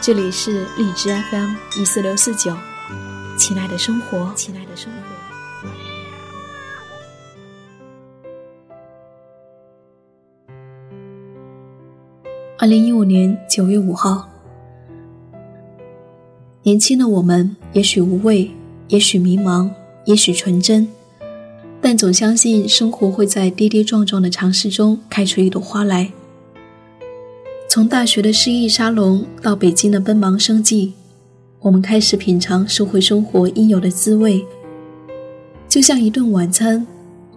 [0.00, 2.54] 这里是荔枝 FM 一四六四九，
[3.36, 4.98] 亲爱的生活，亲爱的生活。
[12.58, 14.28] 二零一五年九月五号，
[16.62, 18.52] 年轻的我们，也许无畏，
[18.88, 19.68] 也许迷茫，
[20.04, 20.88] 也许纯真，
[21.80, 26.12] 但总相信生活会在跌跌撞撞的尝试中开出一朵花来。
[27.76, 30.94] 从大学的诗意沙龙到北京的奔忙生计，
[31.60, 34.42] 我们开始品尝社会生活应有的滋味。
[35.68, 36.86] 就像一顿晚餐，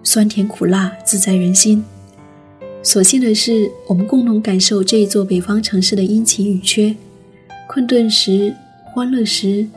[0.01, 1.83] 酸甜苦辣自在人心。
[2.81, 6.95] 所幸的是，我们共同感受这一座北方城市的阴晴雨缺。
[7.67, 8.55] 困顿时，
[8.93, 9.67] 欢乐时，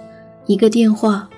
[0.47, 1.29] 一个电话，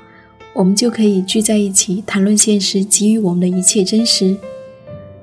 [0.52, 4.36] 我们就可以聚在一起谈论现实给予我们的一切真实。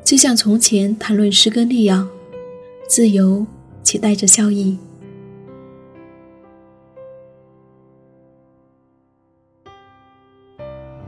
[0.03, 2.09] 就像从前谈论诗歌那样，
[2.87, 3.45] 自由。
[3.83, 4.77] 且带着笑意。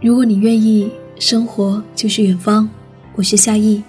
[0.02, 2.69] 如果你愿意，生活就是远方。
[3.15, 3.81] 我是夏意，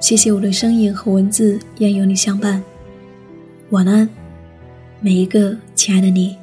[0.00, 2.62] 谢谢我的声音和文字愿有你相伴。
[3.70, 4.08] 晚安，
[5.00, 6.36] 每一个亲爱的你。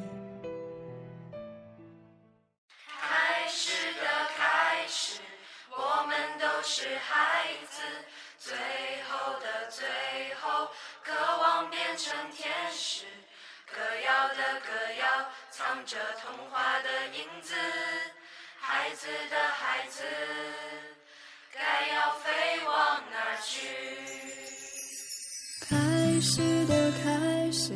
[15.86, 17.54] 着童话的影子，
[18.58, 20.02] 孩子的孩子，
[21.52, 21.60] 该
[21.94, 23.68] 要飞往哪去？
[25.60, 27.74] 开始的开始，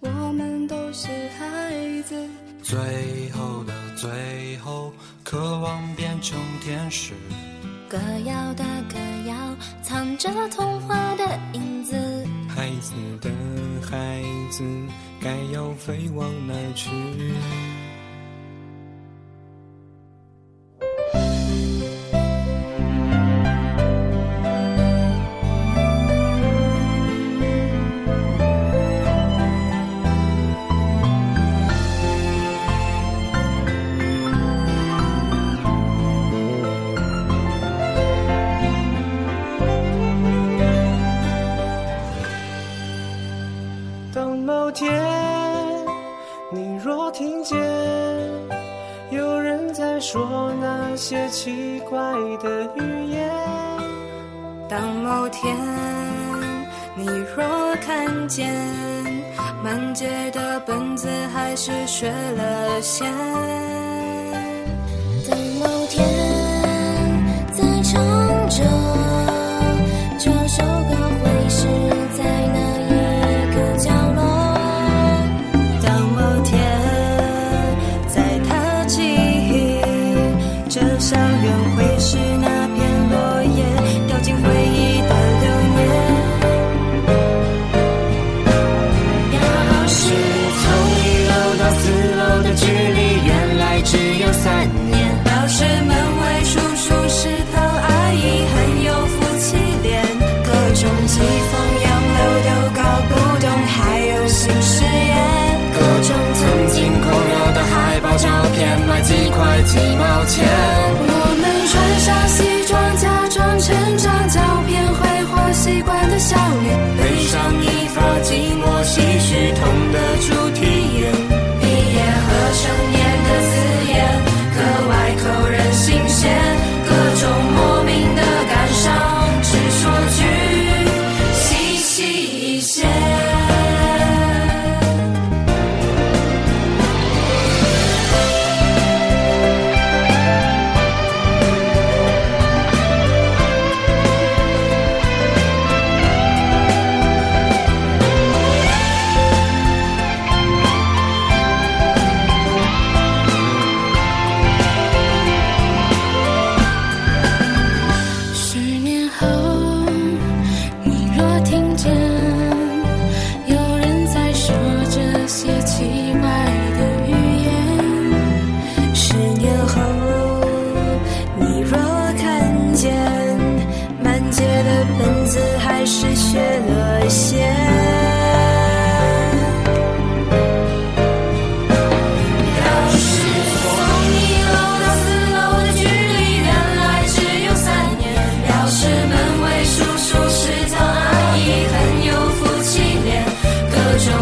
[0.00, 1.06] 我们都是
[1.38, 2.28] 孩子。
[2.64, 4.92] 最后的最后，
[5.22, 7.12] 渴望变成天使。
[7.88, 8.98] 歌谣的歌
[9.28, 11.63] 谣，藏着童话的影
[12.84, 12.92] 子。
[13.20, 13.30] 的
[13.80, 14.62] 孩子。
[15.24, 16.90] 该要飞往哪去？
[47.04, 47.60] 我听见
[49.10, 51.98] 有人在说那些奇怪
[52.42, 53.30] 的语言。
[54.70, 55.54] 当某天
[56.96, 58.50] 你若看见
[59.62, 63.73] 满街的本子，还是学了先。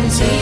[0.03, 0.42] Don't